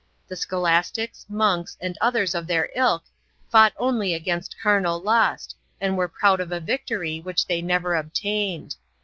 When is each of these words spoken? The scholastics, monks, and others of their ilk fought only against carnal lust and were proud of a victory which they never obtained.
The 0.27 0.35
scholastics, 0.35 1.27
monks, 1.29 1.77
and 1.79 1.95
others 2.01 2.33
of 2.33 2.47
their 2.47 2.71
ilk 2.73 3.03
fought 3.51 3.73
only 3.77 4.15
against 4.15 4.55
carnal 4.59 4.99
lust 4.99 5.55
and 5.79 5.95
were 5.95 6.07
proud 6.07 6.39
of 6.39 6.51
a 6.51 6.59
victory 6.59 7.19
which 7.19 7.45
they 7.45 7.61
never 7.61 7.93
obtained. 7.93 8.77